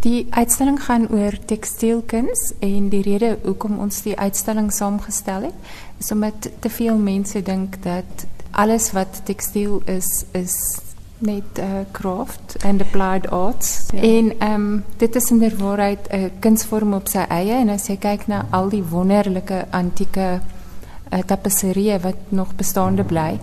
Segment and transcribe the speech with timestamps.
[0.00, 6.12] Die uitstalling gaan oor tekstielkuns en die rede hoekom ons die uitstalling saamgestel het is
[6.12, 10.56] omdat te veel mense dink dat alles wat tekstiel is is
[11.20, 13.90] net uh, craft and applied arts.
[13.92, 14.00] Ja.
[14.00, 17.96] En ehm um, dit is inderwaarheid 'n uh, kunsvorm op sy eie en as jy
[17.96, 20.40] kyk na al die wonderlike antieke
[21.12, 23.40] uh, tapisserieë wat nog bestaande bly,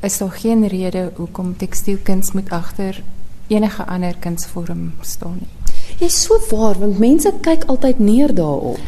[0.00, 3.02] is daar geen rede hoekom tekstielkuns moet agter
[3.48, 5.50] enige ander kunsvorm staan nie.
[5.98, 8.80] Jy's so waar want mense kyk altyd neer daarop.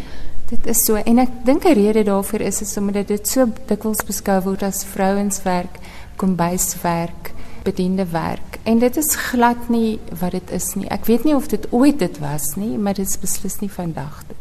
[0.51, 4.05] Dit is so en ek dink 'n rede daarvoor is is omdat dit so dikwels
[4.07, 5.79] beskou word as vrouenswerk,
[6.17, 7.33] kombuiswerk,
[7.65, 10.89] bediende werk en dit is glad nie wat dit is nie.
[10.89, 14.23] Ek weet nie of dit ooit dit was nie, maar dit is beslis nie vandag
[14.29, 14.37] dit.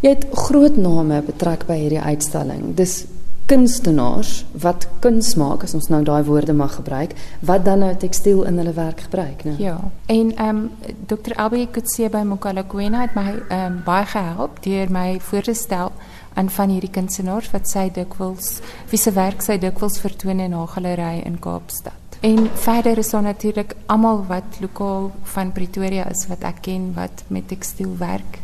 [0.00, 2.74] Jy het groot name betrek by hierdie uitstalling.
[2.76, 3.04] Dis
[3.50, 7.16] kunstenaars wat kuns maak as ons nou daai woorde mag gebruik
[7.50, 11.66] wat dan nou tekstiel in hulle werk gebruik nou ja en ehm um, Dr Albie
[11.66, 15.92] Kutse by Mokalakwena het my ehm um, baie gehelp deur my voor te stel
[16.34, 18.60] aan van hierdie kunstenaars wat sy dikwels
[18.90, 22.18] wie se werk sy dikwels vertoon in haar galery in Kaapstad.
[22.20, 27.24] En verder is daar natuurlik almal wat lokaal van Pretoria is wat ek ken wat
[27.28, 28.38] met tekstiel werk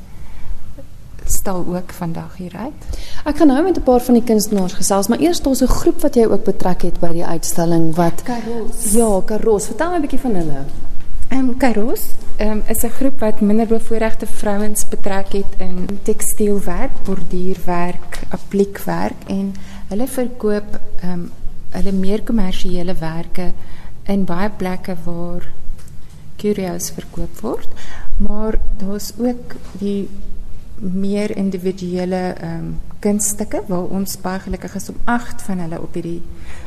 [1.32, 2.98] stal ook vandag hier uit.
[3.24, 6.00] Ek gaan nou met 'n paar van die kunstenaars gesels, maar eers daar's 'n groep
[6.00, 8.92] wat jy ook betrek het by die uitstalling wat Karos.
[8.92, 9.66] Ja, Karos.
[9.66, 10.64] Vertel my 'n bietjie van hulle.
[11.28, 12.02] Ehm um, Karos
[12.41, 19.54] um, is 'n groep wat minderbevoorregte vrouens betrek het in tekstielwerk, borduurwerk, appliekwerk en
[19.88, 21.30] hulle verkoop ehm um,
[21.70, 23.52] hulle meer kommersiële werke
[24.02, 25.48] in baie plekke waar
[26.36, 27.69] curios verkoop word.
[28.16, 30.08] Maar daar's ook die
[30.80, 36.20] meer individuele um, kunststukke waar ons baie gelukkig is om agt van hulle op hierdie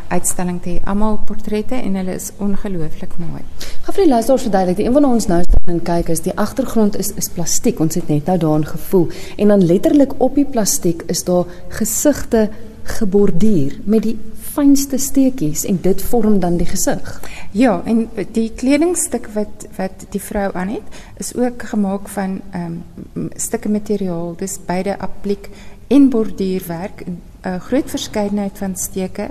[0.09, 0.77] uitstalling te hê.
[0.89, 3.43] Almal portrette en hulle is ongelooflik mooi.
[3.85, 6.33] Gaan vir die luisteraars verduidelik, die een van ons nou staan en kyk is die
[6.45, 7.80] agtergrond is is plastiek.
[7.80, 12.49] Ons het net nou daarin gevoel en dan letterlik op die plastiek is daar gesigte
[12.97, 14.17] geborduur met die
[14.54, 17.21] fynste steekies en dit vorm dan die gesig.
[17.52, 22.80] Ja, en die kledingstuk wat wat die vrou aan het, is ook gemaak van ehm
[23.15, 24.36] um, stukke materiaal.
[24.37, 25.49] Dis beide appliek
[25.87, 29.30] en borduurwerk, 'n uh, groot verskeidenheid van steke.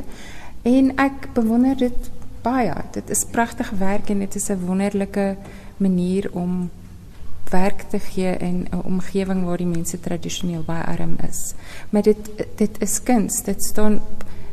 [0.63, 2.11] En ek bewonder dit
[2.43, 2.75] baie.
[2.93, 5.37] Dit is pragtige werk en dit is 'n wonderlike
[5.77, 6.71] manier om
[7.51, 11.55] werk te gee in 'n omgewing waar die mense tradisioneel baie arm is.
[11.91, 13.43] Maar dit dit is kuns.
[13.43, 14.01] Dit staan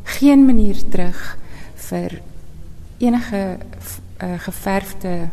[0.06, 1.38] geen manier terug
[1.90, 2.20] vir
[2.98, 3.58] enige
[4.24, 5.30] uh, geverfde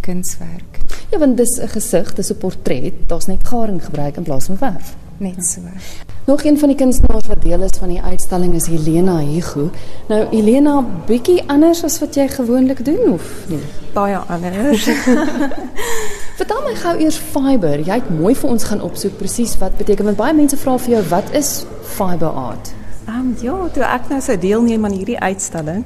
[0.00, 0.80] kunswerk.
[1.10, 2.94] Ja, want dis 'n gesig, dis 'n portret.
[3.06, 4.96] Daar's net garing gebruik in plaas van verf.
[5.18, 5.60] Net so.
[6.24, 9.70] Nog een van die kunstenaars wat deel is van die uitstalling is Helena Higu.
[10.08, 13.58] Nou Helena, bietjie anders as wat jy gewoonlik doen of nie?
[13.92, 14.84] Baie anders.
[16.38, 17.80] Vertel my gou eers fiber.
[17.80, 20.90] Jy het mooi vir ons gaan opsoek presies wat beteken want baie mense vra vir
[20.90, 22.74] jou wat is fiber art?
[23.08, 25.84] Ehm um, ja, toe ek nou sou deelneem aan hierdie uitstalling,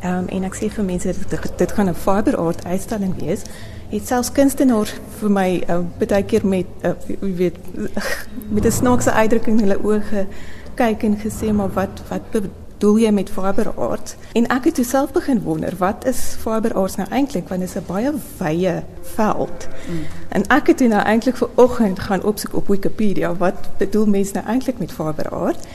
[0.00, 3.42] ehm um, en ek sê vir mense dit dit gaan 'n fiber art uitstalling wees.
[3.90, 7.58] Het selfs kunstenaars vir my uh, baie keer met uh, weet
[8.54, 10.26] met 'n snaakse uitdrukking in hulle oë
[10.74, 14.16] kyk en gesê maar wat wat bedoel jy met fiber art?
[14.32, 17.48] En ek het self begin wonder, wat is fiber art nou eintlik?
[17.48, 19.68] Want dit is 'n baie wye veld.
[19.88, 20.06] Mm.
[20.28, 24.46] En ek het nou eintlik vir oggend gaan opsoek op Wikipedia, wat bedoel mense nou
[24.46, 25.66] eintlik met fiber art?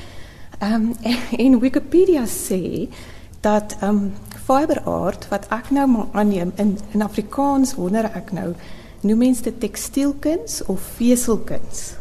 [0.59, 0.95] Ehm um,
[1.45, 2.89] en Wikipedia sê
[3.41, 4.13] dat ehm um,
[4.45, 8.53] fiber art wat ek nou maar aanneem in in Afrikaans wonder ek nou
[9.01, 11.93] noem mense dit tekstielkuns of veselkuns.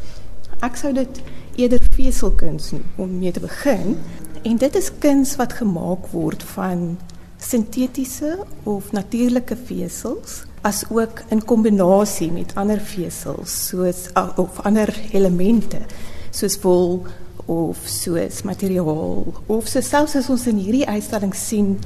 [0.61, 1.21] Ek sou dit
[1.57, 3.99] eerder veselkuns noem om mee te begin.
[4.43, 6.97] En dit is kuns wat gemaak word van
[7.39, 14.07] sintetiese of natuurlike vesels as ook in kombinasie met ander vesels soos
[14.41, 15.83] of ander elemente
[16.31, 17.03] soos wol
[17.47, 21.77] of soos materiaal of so selfs as ons in hierdie uitstalling sien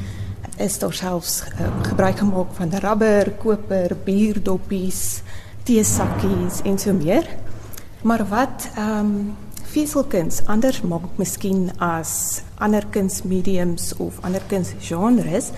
[0.59, 5.23] is daar selfs uh, gebruik gemaak van rubber, koper, bierdoppies,
[5.63, 7.29] teesakkies en so meer.
[8.03, 9.37] Maar wat ehm um,
[9.69, 15.51] veselkuns anders maak miskien as ander kunsmediums of ander kunsgenres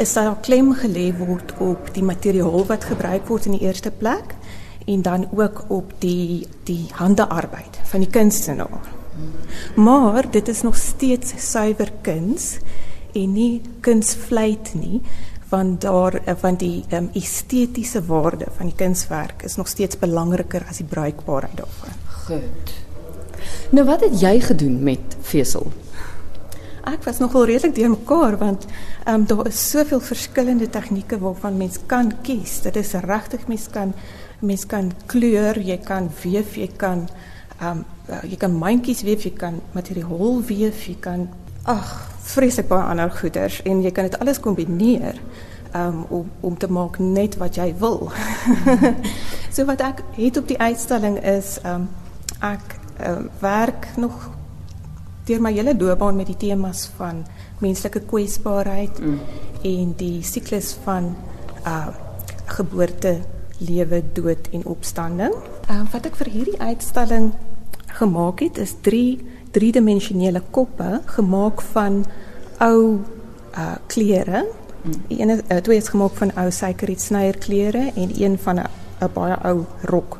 [0.00, 3.90] is dat daar klem gelê word op die materiaal wat gebruik word in die eerste
[3.90, 4.32] plek
[4.86, 9.01] en dan ook op die die handearbeid van die kunstenaar.
[9.76, 12.58] Maar dit is nog steeds suiwer kuns
[13.12, 15.02] en nie kunsvleit nie
[15.52, 20.80] want daar van die um, estetiese waarde van die kunswerk is nog steeds belangriker as
[20.80, 21.98] die bruikbaarheid daarvan.
[22.24, 22.72] Goed.
[23.70, 25.68] Nou wat het jy gedoen met vesel?
[26.82, 28.64] ek was nogal redelik deurmekaar want
[29.04, 32.60] ehm um, daar is soveel verskillende tegnieke waarvan mens kan kies.
[32.62, 33.94] Dit is regtig mens kan
[34.40, 37.30] mens kan kleur, jy kan weef, jy kan ehm
[37.62, 37.84] um,
[38.28, 41.28] jy kan mandjies weef, jy kan materiaal weef, jy kan
[41.70, 41.90] ag,
[42.32, 45.18] vreeslik baie ander goeders en jy kan dit alles kombineer
[45.74, 48.10] um, om om te maak net wat jy wil.
[49.54, 51.88] so wat ek het op die uitstalling is um,
[52.42, 54.30] ek um, werk nog
[55.26, 57.22] deur my hele loopbaan met die temas van
[57.62, 59.18] menslike kwesbaarheid mm.
[59.70, 61.14] en die siklus van
[61.66, 61.92] uh
[62.52, 63.22] geboorte,
[63.64, 65.32] lewe, dood en opstanding.
[65.70, 67.30] Um, wat ek vir hierdie uitstalling
[68.02, 69.20] gemaak het is drie
[69.52, 72.02] driedimensionele koppe gemaak van
[72.58, 72.98] ou
[73.52, 74.44] uh klere
[74.82, 79.36] Die ene uh, twee is gemaak van ou suikerriet snyerklere en een van 'n baie
[79.42, 80.18] ou rok.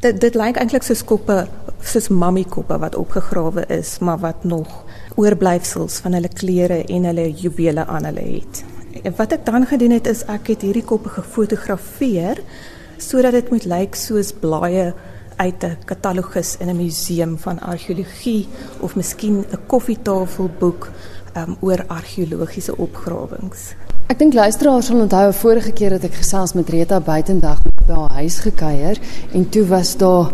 [0.00, 1.46] Dit dit lyk eintlik soos koppe,
[1.80, 7.86] soos mammiekoppe wat opgegrawe is, maar wat nog oorblyfsels van hulle klere en hulle juwele
[7.86, 8.64] aan hulle het.
[9.02, 12.42] En wat ek dan gedoen het is ek het hierdie koppe gefotografeer
[12.98, 14.94] sodat dit moet lyk soos blaaie
[15.36, 18.48] uit 'n katalogus in 'n museum van argeologie
[18.80, 20.90] of miskien 'n koffietafelboek
[21.36, 23.74] um, oor argeologiese opgrawings.
[24.06, 27.92] Ek dink luisteraars sal onthou 'n vorige keer dat ek gesels met Rita buitendag by
[27.92, 28.98] haar huis gekuier
[29.32, 30.32] en toe was daar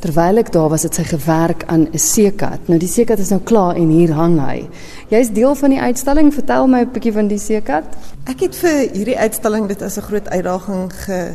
[0.00, 2.68] terwyl ek daar was het sy gewerk aan 'n seekat.
[2.68, 4.68] Nou die seekat is nou klaar en hier hang hy.
[5.08, 6.34] Jy's deel van die uitstalling.
[6.34, 7.84] Vertel my 'n bietjie van die seekat.
[8.24, 11.34] Ek het vir hierdie uitstalling dit as 'n groot uitdaging ge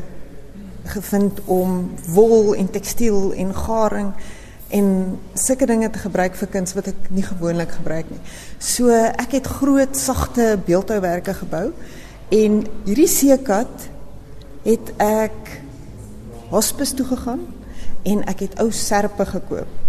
[0.91, 4.13] gevind om wol en tekstiel en garing
[4.71, 4.87] en
[5.35, 8.21] sulke dinge te gebruik vir kuns wat ek nie gewoonlik gebruik nie.
[8.59, 11.71] So ek het groot sagte beeldhouwerke gebou
[12.31, 13.89] en hierdie seekat
[14.63, 15.57] het ek
[16.51, 17.43] hospis toe gegaan
[18.07, 19.79] en ek het ou serpe gekoop.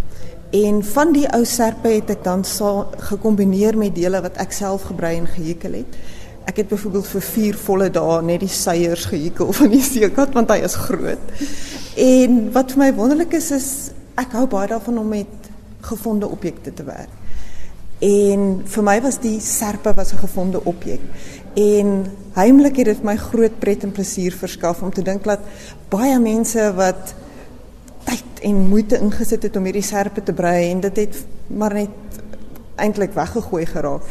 [0.52, 4.84] En van die ou serpe het ek dan sa gekombineer met dele wat ek self
[4.90, 5.96] gebrei en gehekel het.
[6.44, 10.58] Ek het byvoorbeeld vir 4 volle dae net die seiers gehekel van die want hy
[10.66, 11.32] is groot.
[11.96, 13.68] En wat vir my wonderlik is is
[14.18, 15.50] ek hou baie daarvan om met
[15.80, 17.10] gevonde objekte te werk.
[18.02, 21.00] En vir my was die serpe was 'n gevonde objek.
[21.54, 25.40] En heimlik het dit my groot pret en plesier verskaf om te dink dat
[25.88, 27.14] baie mense wat
[28.04, 31.88] tyd en moeite ingesit het om hierdie serpe te brei en dit het maar net
[32.74, 34.02] eintlik weggegooi geraak.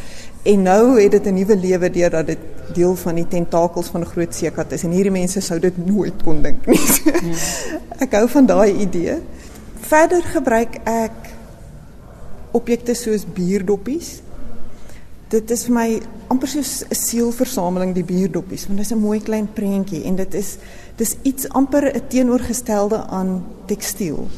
[0.42, 2.38] En nou het dit 'n nuwe lewe deurdat dit
[2.74, 6.22] deel van die tentakels van 'n groot seekat is en hierdie mense sou dit nooit
[6.24, 6.80] kon dink nie.
[8.04, 9.18] Ek hou van daai idee.
[9.80, 11.12] Verder gebruik ek
[12.50, 14.20] objekte soos bierdoppies.
[15.28, 19.20] Dit is vir my amper soos 'n sielversameling die bierdoppies want dit is 'n mooi
[19.20, 20.56] klein prentjie en dit is
[20.96, 24.28] dis iets amper 'n teenoorgestelde aan tekstiel.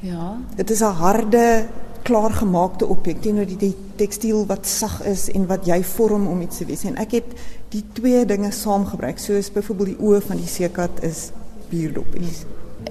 [0.00, 0.38] Ja.
[0.56, 1.66] Dit is 'n harde
[2.02, 6.62] klaargemaakte objek teenoor die, die tekstiel wat sag is en wat jy vorm om iets
[6.62, 7.34] te wees en ek het
[7.74, 11.28] die twee dinge saamgebruik soos byvoorbeeld die oë van die seekat is
[11.70, 12.44] bierdoppies.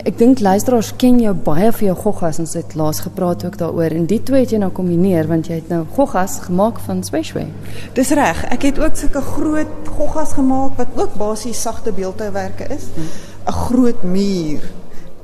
[0.06, 3.95] Ek dink luisteraars ken jou baie vir jou goggas ons het laas gepraat ook daaroor
[3.97, 7.47] en die twee het jy nou kombineer want jy het nou goggas gemaak van sweshwe.
[7.97, 8.45] Dis reg.
[8.53, 12.85] Ek het ook sulke groot goggas gemaak wat ook basies sagte beeldhouwerke is.
[12.94, 13.57] 'n hmm.
[13.65, 14.61] Groot muur.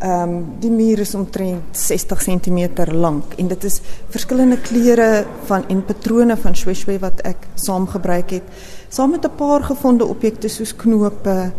[0.05, 3.79] Ehm um, die muur is omtrent 60 cm lank en dit is
[4.13, 8.43] verskillende kleure van en patrone van sweshwe wat ek saam gebruik het
[8.89, 11.51] saam met 'n paar gevonde objekte soos knope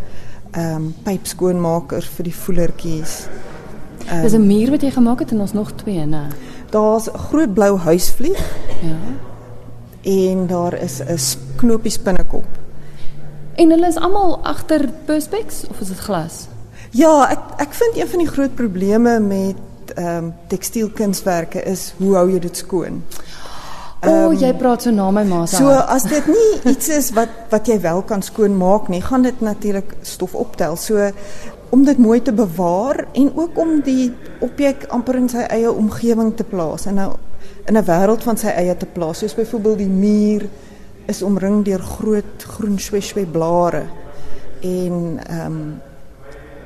[0.51, 3.27] ehm um, pypskoonmakers vir die voelertjies.
[4.11, 6.31] Um, Dis 'n muur wat jy gemaak het en ons nog twee, né?
[6.69, 8.39] Daar's 'n groot blou huisvlieg.
[8.81, 8.97] Ja.
[10.01, 11.17] En daar is 'n
[11.55, 12.47] knoopie spinnekop.
[13.55, 16.47] En hulle is almal agter perspex of is dit glas?
[16.91, 19.55] Ja, ek ek vind een van die groot probleme met
[19.95, 23.01] ehm um, tekstielkunswerke is hoe hou jy dit skoon?
[24.05, 25.57] O, oh, jy praat so na my ma se.
[25.57, 29.25] So as dit nie iets is wat wat jy wel kan skoon maak nie, gaan
[29.25, 30.75] dit natuurlik stof optel.
[30.77, 31.09] So
[31.69, 36.35] om dit mooi te bewaar en ook om die objek amper in sy eie omgewing
[36.37, 37.09] te plaas en nou
[37.65, 39.17] in 'n wêreld van sy eie te plaas.
[39.17, 40.47] Soos byvoorbeeld die muur
[41.07, 43.87] is omring deur groot groen sweshwe blare
[44.61, 45.81] en ehm um,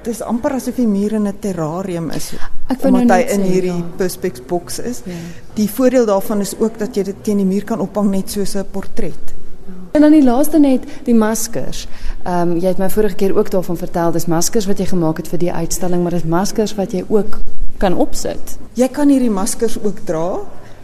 [0.03, 2.33] dit is amper asof die muur in 'n terrarium is.
[2.67, 3.85] Ek vind omdat hy in hierdie ja.
[3.97, 5.01] perspex box is.
[5.05, 5.13] Ja.
[5.53, 8.55] Die voordeel daarvan is ook dat jy dit teen die muur kan ophang net soos
[8.55, 9.25] 'n portret.
[9.65, 9.73] Ja.
[9.91, 11.87] En dan die laaste net die maskers.
[12.23, 15.17] Ehm um, jy het my vorige keer ook daarvan vertel, dis maskers wat jy gemaak
[15.17, 17.39] het vir die uitstalling, maar dis maskers wat jy ook
[17.77, 18.57] kan opsit.
[18.73, 20.39] Jy kan hierdie maskers ook dra,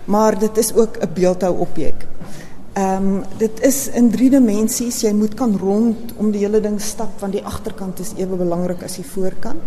[0.06, 2.06] maar dit is ook 'n beeldhou objek.
[2.78, 5.02] Ehm dit is in drie dimensies.
[5.02, 8.84] Jy moet kan rond om die hele ding stap want die agterkant is ewe belangrik
[8.86, 9.64] as die voorkant.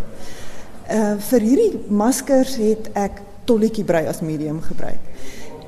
[0.90, 5.02] Uh vir hierdie maskers het ek tolletjie brei as medium gebruik.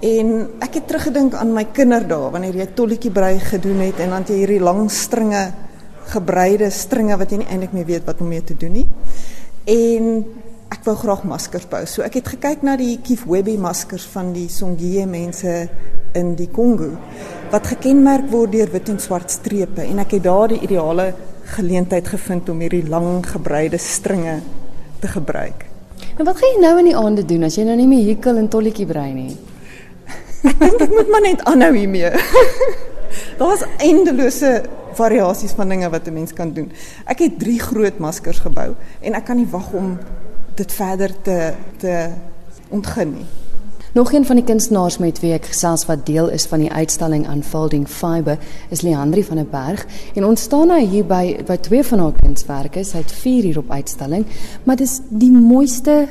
[0.03, 0.31] En
[0.63, 4.39] ek het teruggedink aan my kinderdae wanneer jy tolletjie brei gedoen het en dan jy
[4.43, 5.43] hierdie lang stringe
[6.13, 8.87] gebreide stringe wat jy nie eintlik meer weet wat om mee te doen nie.
[9.67, 10.25] En
[10.75, 11.83] ek wou graag maskers bou.
[11.91, 15.57] So ek het gekyk na die Kifwebe maskers van die Songye mense
[16.19, 16.91] in die Kongo
[17.53, 21.13] wat gekenmerk word deur wit en swart strepe en ek het daar die ideale
[21.57, 24.41] geleentheid gevind om hierdie lang gebreide stringe
[25.01, 25.67] te gebruik.
[26.19, 28.39] En wat gaan jy nou in die aande doen as jy nou nie meer hikkel
[28.41, 29.35] en tolletjie brei nie?
[30.43, 32.11] Ek dink ek moet maar net aanhou hiermee.
[33.41, 34.63] Daar's eindelose
[34.97, 36.73] variasies van dinge wat 'n mens kan doen.
[37.07, 39.99] Ek het 3 groot maskers gebou en ek kan nie wag om
[40.55, 42.09] dit verder te te
[42.69, 43.27] ontgin nie.
[43.93, 47.27] Nog een van die kunstenaars met wie ek gesels wat deel is van die uitstalling
[47.29, 48.39] Unfolding Fiber
[48.73, 49.83] is Leandri van der Berg
[50.15, 52.87] en ons staan nou hier by by twee van haar kunswerke.
[52.89, 54.25] Sy het 4 hier op uitstalling,
[54.65, 56.07] maar dis die mooiste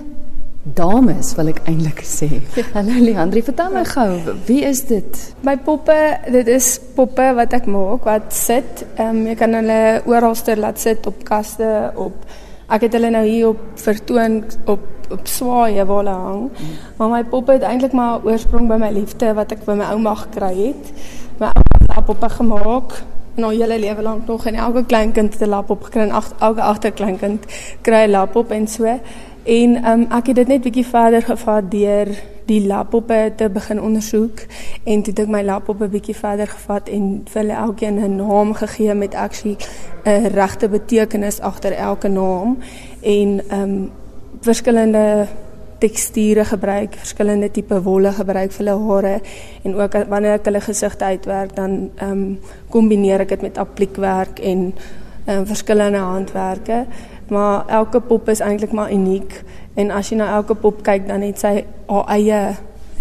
[0.62, 2.30] dames wil ek eintlik sê.
[2.76, 5.26] Hallo Leandri, vertel my gou, wie is dit?
[5.42, 5.98] My poppe,
[6.30, 8.86] dit is poppe wat ek maak wat sit.
[8.94, 12.30] Ehm um, jy kan hulle oralster laat sit op kaste, op
[12.70, 16.50] ek het hulle nou hier op vertoon op op swaaye waar hulle hang.
[16.98, 20.16] Maar my poppe het eintlik maar oorsprong by my liefde wat ek by my ouma
[20.16, 20.94] gekry het.
[21.40, 23.02] My ouma het poppe gemaak
[23.36, 26.22] en al hele lewe lank nog en elke kleinkind het 'n lap op gekry en
[26.40, 27.46] elke agterkleinkind
[27.82, 29.00] kry 'n lap op en so.
[29.44, 32.08] En um, ek het dit net bietjie verder gevat deur
[32.46, 34.44] die lappoppe te begin ondersoek
[34.84, 38.94] en toe ek my lappoppe bietjie verder gevat en vir hulle elkeen 'n naam gegee
[38.94, 39.58] met actually
[40.06, 42.58] 'n regte betekenis agter elke naam
[43.02, 43.92] en um
[44.42, 45.28] verskillende
[45.82, 49.14] teksture gebruik, verskillende tipe wolle gebruik vir hulle hare
[49.66, 52.26] en ook wanneer ek hulle gesigte uitwerk dan um
[52.74, 54.68] kombineer ek dit met appliekwerk en
[55.26, 56.86] um verskillende handwerke.
[57.32, 59.42] Maar elke pop is eintlik maar uniek
[59.80, 61.54] en as jy na elke pop kyk dan het sy
[61.88, 62.42] haar eie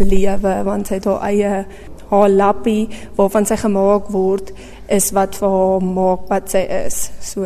[0.01, 1.65] lewe want sy het haar eie
[2.11, 4.51] haar lappie waarvan sy gemaak word
[4.91, 7.03] is wat vir haar maak wat sy is.
[7.21, 7.45] So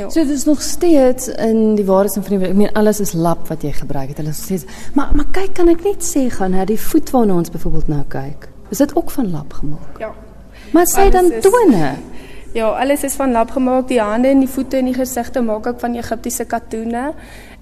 [0.00, 0.08] Ja.
[0.08, 2.48] So dit is nog steeds in die waarheid van vriende.
[2.48, 4.22] Ek meen alles is lap wat jy gebruik het.
[4.22, 4.60] Hulle sê
[4.96, 8.04] maar maar kyk kan ek net sê gaan na die voet waarna ons byvoorbeeld nou
[8.08, 8.48] kyk.
[8.70, 10.00] Is dit ook van lap gemaak?
[10.00, 10.14] Ja.
[10.72, 11.84] Maar sê dan tone.
[11.92, 12.06] Is,
[12.52, 13.86] Ja, alles is van lap gemaak.
[13.88, 17.12] Die hande en die voete en die gesigte maak ek van Egiptiese katoene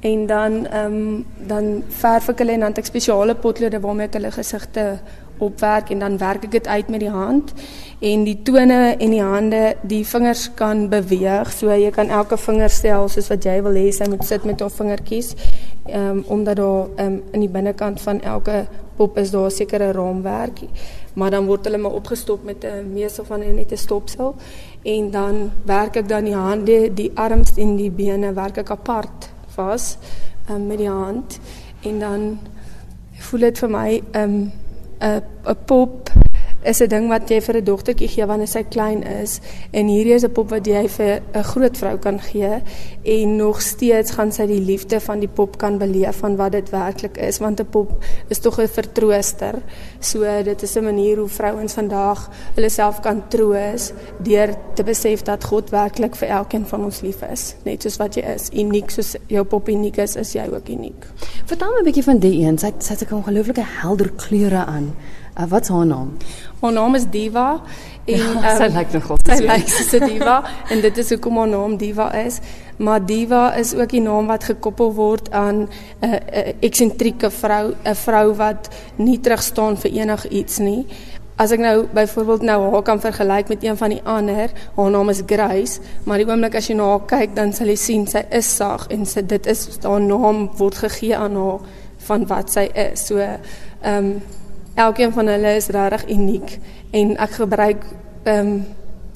[0.01, 1.67] en dan ehm um, dan
[2.01, 4.85] verf ek hulle en dan het ek spesiale potlode waarmee ek hulle gesigte
[5.39, 7.53] opwerk en dan werk ek dit uit met die hand
[8.01, 11.51] en die tone en die hande, die vingers kan beweeg.
[11.53, 14.61] So jy kan elke vinger stel soos wat jy wil hê sy moet sit met
[14.61, 15.35] haar vingertjies.
[15.89, 18.67] Ehm um, omdat daar ehm um, in die binnekant van elke
[18.97, 20.61] pop is daar 'n sekere raamwerk
[21.19, 24.35] maar dan word hulle maar opgestop met 'n meesel van net 'n stopsel
[24.83, 29.31] en dan werk ek dan die hande, die arms en die bene werk ek apart
[29.47, 29.97] vas
[30.51, 31.39] um, met die hand
[31.83, 32.39] en dan
[33.19, 34.53] voel dit vir my 'n um,
[35.01, 36.11] 'n 'n pop
[36.65, 40.15] is 'n ding wat jy vir 'n dogtertjie gee wanneer sy klein is en hierdie
[40.15, 42.63] is 'n pop wat jy vir 'n groot vrou kan gee
[43.05, 46.71] en nog steeds gaan sy die liefde van die pop kan beleef van wat dit
[46.71, 49.63] werklik is want 'n pop is tog 'n vertrooster.
[50.01, 55.23] So dit is 'n manier hoe vrouens vandag hulle self kan troos deur te besef
[55.23, 58.91] dat God werklik vir elkeen van ons lief is, net soos wat jy is, uniek
[58.91, 61.07] soos jou pop uniek is, is jy ook uniek.
[61.47, 62.59] Vertel my 'n bietjie van die een.
[62.59, 64.95] Sy sy het 'n ongelooflike helder kleure aan.
[65.39, 66.17] Uh, wat's haar naam?
[66.61, 67.61] Haar naam is Diva
[68.05, 70.39] en ja, um, sy lyk nogal sy lyk soos 'n diva
[70.73, 72.41] en dit is hoekom haar naam Diva is.
[72.77, 75.69] Maar Diva is ook die naam wat gekoppel word aan 'n
[76.03, 80.87] uh, uh, eksentrieke vrou, 'n vrou wat nie terugstaan vir enigiets nie.
[81.37, 85.09] As ek nou byvoorbeeld nou haar kan vergelyk met een van die ander, haar naam
[85.09, 88.25] is Grace, maar die oomblik as jy na haar kyk, dan sal jy sien sy
[88.31, 91.61] is sag en sy dit is haar naam word gegee aan haar
[91.99, 93.07] van wat sy is.
[93.07, 93.39] So ehm
[93.95, 94.21] um,
[94.79, 96.59] elkeen van hulle is regtig uniek
[96.91, 97.87] en ek gebruik
[98.25, 98.59] ehm um,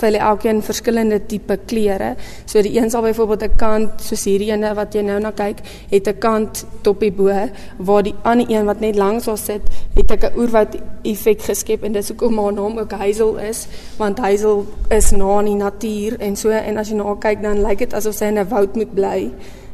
[0.03, 2.15] vir hulle elkeen verskillende tipe klere.
[2.51, 5.59] So die een sal byvoorbeeld 'n kant soos hierdie ene wat jy nou na kyk,
[5.91, 7.31] het 'n kant toppie bo
[7.79, 9.63] waar die ander een wat net langs haar sit,
[9.95, 14.19] het ek 'n oerwoud effek geskep en dis hoekom haar naam ook Hazel is, want
[14.19, 17.63] Hazel is na in die natuur en so en as jy na haar kyk dan
[17.63, 19.31] lyk dit asof sy in 'n woud moet bly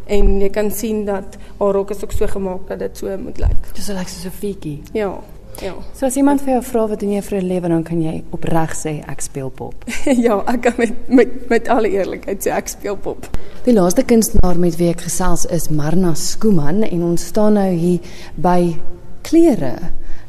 [0.07, 3.38] en jy kan sien dat haar rok is ook so gemaak dat dit so moet
[3.38, 3.75] lyk.
[3.75, 4.83] Dis so lyk soos 'n fietjie.
[4.92, 5.18] Ja.
[5.62, 5.74] Ja.
[5.94, 8.24] So as iemand vir jou vra wat doen jy vir 'n lewe dan kan jy
[8.30, 9.74] opreg sê ek speel pop.
[10.26, 13.26] ja, ek kan met met met alle eerlikheid sê ek speel pop.
[13.64, 18.00] Die laaste kunstenaar met wie ek gesels is Marna Skooman en ons staan nou hier
[18.36, 18.76] by
[19.22, 19.74] klere.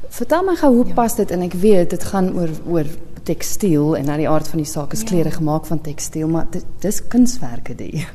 [0.10, 0.94] Vertel my gou hoe ja.
[0.94, 2.86] pas dit en ek weet dit gaan oor oor
[3.30, 5.38] tekstiel en na die aard van die saak is klere ja.
[5.38, 8.08] gemaak van tekstiel, maar dit dis kunswerke die.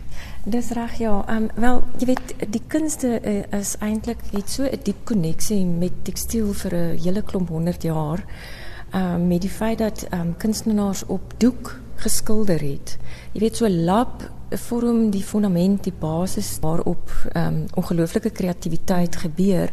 [0.44, 1.24] Dis reg ja.
[1.30, 6.04] Um, wel, jy weet die kunste uh, is eintlik het so 'n diep koneksie met
[6.04, 8.24] tekstiel vir 'n hele klomp 100 jaar.
[8.94, 12.96] Um, met die feit dat um, kunstenaars op doek geskilder het.
[13.34, 14.22] Jy weet so lap
[14.60, 19.72] vorm die fundament, die basis waarop um, ongelooflike kreatiwiteit gebeur.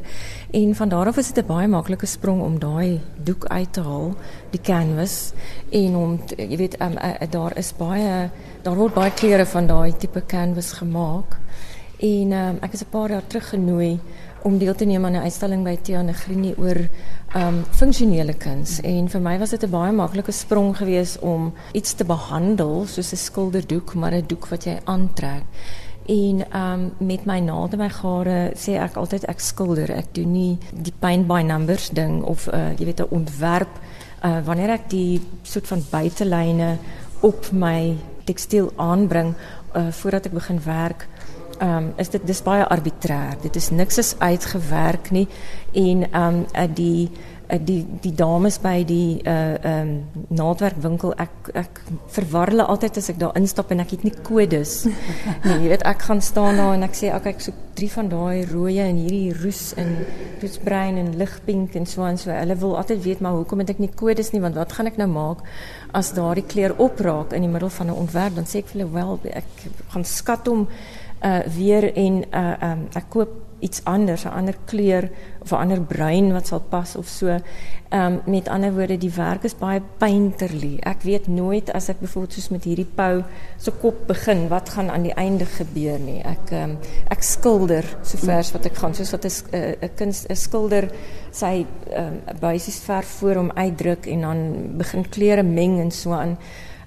[0.58, 3.82] En van daar af is dit 'n baie maklike sprong om daai doek uit te
[3.82, 4.16] haal,
[4.50, 5.34] die canvas
[5.70, 8.30] en om jy weet ehm um, uh, daar is baie
[8.64, 11.38] daar word baie kleure van daai tipe canvas gemaak.
[12.00, 14.00] En um, ek is 'n paar jaar terug genooi
[14.44, 16.78] om deel te neem aan 'n uitstalling by Tiana Greenie oor
[17.34, 21.54] ehm um, funksionele kuns en vir my was dit 'n baie maklike sprong geweest om
[21.74, 25.44] iets te behandel soos 'n skilderdoek maar 'n doek wat jy aantrek.
[26.06, 29.92] En ehm um, met my naald en my gare sê ek altyd ek skilder.
[29.92, 33.80] Ek doen nie die paint by numbers ding of uh, jy weet 'n ontwerp
[34.24, 36.78] uh, wanneer ek die soort van buitelyne
[37.22, 39.36] op my tekstiel aanbring
[39.76, 41.11] uh, voordat ek begin werk ehm
[41.62, 43.38] um, is dit dis baie arbitrair.
[43.42, 45.28] Dit is niks is uitgewerk nie.
[45.74, 47.10] En um, die
[47.52, 51.82] uh, die die dames by die uh ehm um, naaldwerkwinkel ek ek
[52.16, 54.86] verwar hulle altyd as ek daar instap en ek het nie kodes.
[55.46, 58.10] Nee jy weet ek gaan staan daar en ek sê okay ek soek drie van
[58.12, 59.92] daai rooi en hierdie roes en
[60.42, 62.32] roesbruin en ligpink en so en so.
[62.32, 64.44] Hulle wil altyd weet maar hoekom het ek nie kodes nie?
[64.44, 65.44] Want wat gaan ek nou maak
[65.98, 68.36] as daardie kleur opraak in die middel van 'n ontwerp?
[68.36, 70.68] Dan sê ek vir hulle wel ek gaan skat hom
[71.24, 75.10] uh weer en uh um ek koop iets anders, 'n ander kleur
[75.42, 77.38] of 'n ander bruin wat sal pas of so.
[77.90, 80.80] Um met ander woorde, die werk is baie painterly.
[80.80, 83.24] Ek weet nooit as ek byvoorbeeld soos met hierdie pou
[83.58, 86.22] se kop begin, wat gaan aan die einde gebeur nie.
[86.24, 86.78] Ek um
[87.10, 90.92] ek skilder so vers wat ek gaan, soos wat 'n 'n kuns 'n skilder
[91.32, 91.66] sy
[91.98, 96.38] um buisies verf voor hom uitdruk en dan begin kleure meng en so aan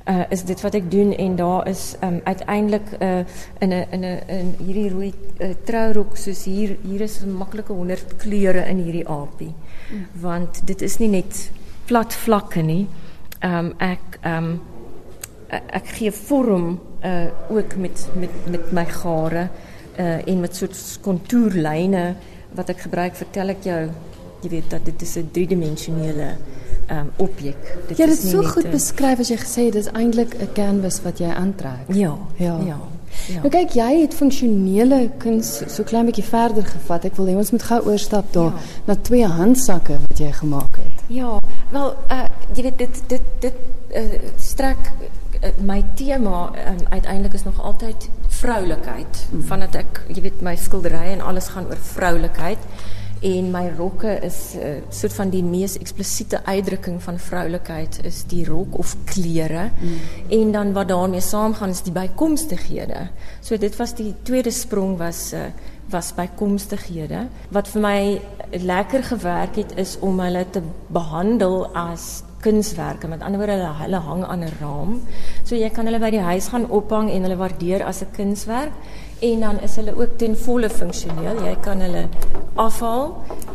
[0.09, 3.19] uh, is dit wat ek doen en daar is um, uiteindelik uh,
[3.59, 8.67] in 'n in hierdie rooi uh, trourok soos hier hier is 'n maklike 100 kleure
[8.69, 9.55] in hierdie aapie.
[9.91, 10.07] Mm.
[10.21, 11.51] Want dit is nie net
[11.85, 12.87] plat vlakke nie.
[13.45, 14.61] Um, ek um,
[15.49, 19.49] ek gee vorm uh, ook met met met my gare
[19.99, 22.15] uh, en met soort kontourlyne
[22.55, 23.91] wat ek gebruik vertel ek jou
[24.45, 26.35] jy weet dat dit is 'n driedimensionele
[26.91, 27.61] um, objek.
[27.89, 31.01] Dit jy het dit so goed beskryf as jy gesê dit is eintlik 'n canvas
[31.03, 31.89] wat jy aantrek.
[31.89, 32.59] Ja, ja.
[32.67, 32.81] ja.
[33.29, 33.41] Ja.
[33.41, 37.07] Nou kyk, jy het funksionele kuns so klein bietjie verder gevat.
[37.09, 38.63] Ek wil hê ons moet gou oorstap daar ja.
[38.89, 41.05] na twee handsakke wat jy gemaak het.
[41.07, 41.39] Ja,
[41.71, 43.55] wel uh jy weet dit dit dit
[43.97, 44.91] uh, strek
[45.41, 49.25] uh, my tema um, uiteindelik is nog altyd vroulikheid.
[49.31, 49.47] Mm.
[49.49, 52.59] Vandat ek jy weet my skilderye en alles gaan oor vroulikheid
[53.21, 58.01] en my rokke is 'n uh, eh, soort van die mees eksplisiete uitdrukking van vroulikheid
[58.05, 59.99] is die rok of klere mm.
[60.29, 63.09] en dan wat daarmee saamgaan is die bykomstighede.
[63.41, 65.41] So dit was die tweede sprong was uh,
[65.91, 73.09] was bykomstighede wat vir my lekker gewerk het is om hulle te behandel as kunswerke
[73.09, 75.01] met ander woorde hulle, hulle hang aan 'n raam.
[75.45, 78.73] So jy kan hulle by die huis gaan ophang en hulle waardeer as 'n kunswerk
[79.25, 81.41] en dan is hulle ook ten volle funksioneel.
[81.47, 82.05] Jy kan hulle
[82.61, 83.15] afhaal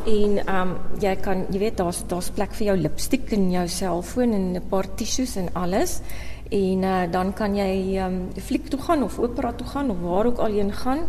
[0.10, 4.34] en ehm jy kan jy weet daar's daar's plek vir jou lipstik en jou selfoon
[4.34, 6.02] en 'n paar tissues en alles.
[6.50, 9.98] En uh, dan kan jy ehm um, fliek toe gaan of opera toe gaan of
[10.02, 11.00] waar ook al jy gaan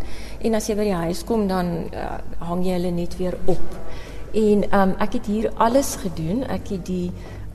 [0.40, 3.68] en as jy by die huis kom dan uh, hang jy hulle net weer op.
[4.32, 6.44] En ehm um, ek het hier alles gedoen.
[6.44, 7.10] Ek het die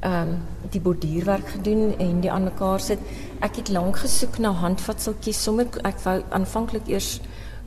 [0.06, 0.36] ehm
[0.74, 3.00] die borduurwerk gedoen en die aan mekaar sit.
[3.46, 5.44] Ek het lank gesoek na handvatseltjies.
[5.44, 7.20] Sommer ek wou aanvanklik eers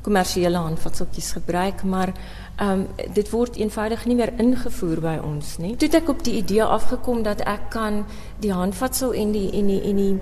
[0.02, 2.12] kommersiële handvatseltjies gebruik, maar
[2.56, 5.76] ehm dit word eenvoudig nie meer ingevoer by ons nie.
[5.76, 8.04] Toe het ek op die idee afgekom dat ek kan
[8.42, 10.14] die handvatsel en die en die en die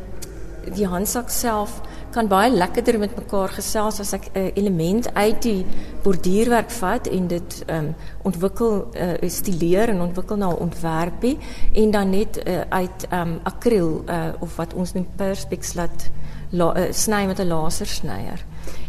[0.75, 1.81] die handsak self
[2.15, 5.67] kan baie lekkerder met mekaar gesels as ek 'n uh, element uit die
[6.03, 11.39] borduurwerk vat en dit um, ontwikkel uh, stileer en ontwikkel na 'n ontwerpie
[11.75, 16.11] en dan net uh, uit um, akriel uh, of wat ons noem perspex laat
[16.51, 18.45] la, uh, sny met 'n lasersnyer.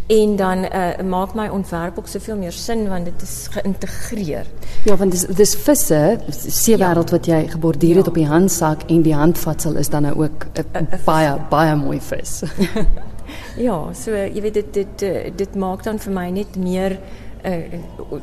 [0.07, 4.45] En dan uh, maak my ontwerp ook soveel meer sin want dit is geïntegreer.
[4.85, 7.17] Ja, want dis dis visse, seewêreld ja.
[7.17, 8.11] wat jy geborduur het ja.
[8.11, 12.41] op die handsak en die handvatsel is dan nou ook 'n baie baie mooi vis.
[13.67, 16.99] ja, so jy weet dit dit dit maak dan vir my net meer
[17.43, 18.19] 'n uh,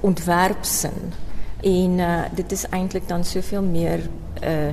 [0.00, 1.12] ontwerpsin.
[1.60, 4.68] En uh, dit is eintlik dan soveel meer 'n uh,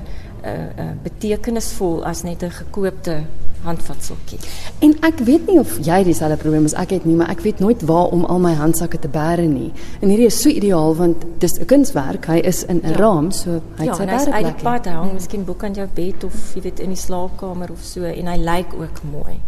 [0.45, 3.23] uh, uh, betekenisvol as net 'n gekoopte
[3.63, 4.39] handvatseltjie.
[4.79, 7.59] En ek weet nie of jy dieselfde probleem as ek het nie, maar ek weet
[7.63, 9.71] nooit waar om al my handsakke te bære nie.
[10.01, 12.25] En hierdie is so ideaal want dis 'n kunswerk.
[12.25, 12.97] Hy is in 'n ja.
[12.97, 14.11] raam, so hy ja, sy bære.
[14.11, 16.89] Ja, hy uit die pad hang, miskien bo kan jou bed of jy weet in
[16.89, 19.39] die slaapkamer of so en hy lyk ook mooi.